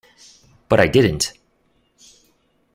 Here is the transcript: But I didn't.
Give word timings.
But 0.67 0.79
I 0.79 0.87
didn't. 0.87 1.31